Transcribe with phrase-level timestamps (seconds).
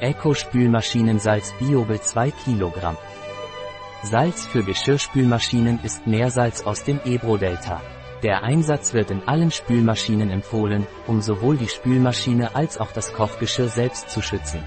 [0.00, 2.96] Eco-Spülmaschinensalz Biobel 2 Kilogramm.
[4.02, 7.80] Salz für Geschirrspülmaschinen ist Meersalz aus dem Ebro-Delta.
[8.24, 13.68] Der Einsatz wird in allen Spülmaschinen empfohlen, um sowohl die Spülmaschine als auch das Kochgeschirr
[13.68, 14.64] selbst zu schützen.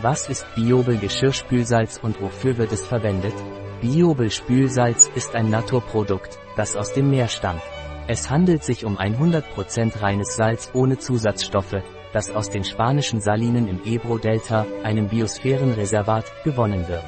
[0.00, 3.34] Was ist Biobel Geschirrspülsalz und wofür wird es verwendet?
[3.80, 7.62] Biobel Spülsalz ist ein Naturprodukt, das aus dem Meer stammt.
[8.06, 11.82] Es handelt sich um 100% reines Salz ohne Zusatzstoffe,
[12.14, 17.04] das aus den spanischen Salinen im Ebro-Delta, einem Biosphärenreservat, gewonnen wird.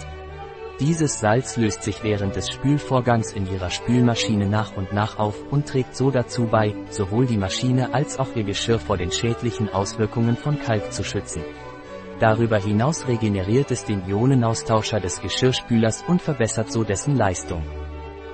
[0.80, 5.66] Dieses Salz löst sich während des Spülvorgangs in ihrer Spülmaschine nach und nach auf und
[5.66, 10.36] trägt so dazu bei, sowohl die Maschine als auch ihr Geschirr vor den schädlichen Auswirkungen
[10.36, 11.42] von Kalk zu schützen.
[12.20, 17.62] Darüber hinaus regeneriert es den Ionenaustauscher des Geschirrspülers und verbessert so dessen Leistung.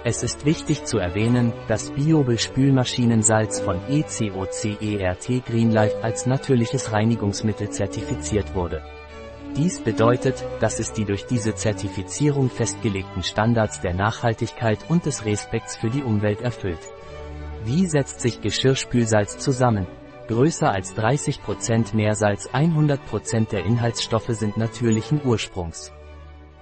[0.05, 8.53] Es ist wichtig zu erwähnen, dass Biobel Spülmaschinensalz von ECOCERT Greenlife als natürliches Reinigungsmittel zertifiziert
[8.53, 8.83] wurde.
[9.57, 15.77] Dies bedeutet, dass es die durch diese Zertifizierung festgelegten Standards der Nachhaltigkeit und des Respekts
[15.77, 16.81] für die Umwelt erfüllt.
[17.65, 19.87] Wie setzt sich Geschirrspülsalz zusammen?
[20.27, 25.93] Größer als 30% Meersalz 100% der Inhaltsstoffe sind natürlichen Ursprungs.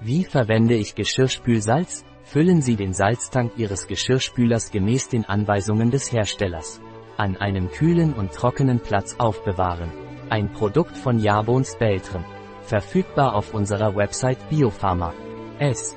[0.01, 2.05] Wie verwende ich Geschirrspülsalz?
[2.33, 6.81] Füllen Sie den Salztank Ihres Geschirrspülers gemäß den Anweisungen des Herstellers.
[7.17, 9.91] An einem kühlen und trockenen Platz aufbewahren.
[10.29, 12.25] Ein Produkt von Jabons Beltram.
[12.63, 15.13] Verfügbar auf unserer Website Biopharma.
[15.59, 15.97] S.